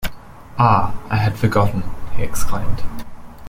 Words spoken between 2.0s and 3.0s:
he exclaimed.